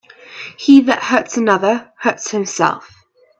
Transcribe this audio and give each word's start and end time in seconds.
He 0.57 0.81
that 0.85 1.03
hurts 1.03 1.37
another, 1.37 1.93
hurts 1.99 2.31
himself. 2.31 2.89